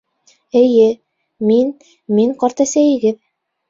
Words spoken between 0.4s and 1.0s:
Эйе,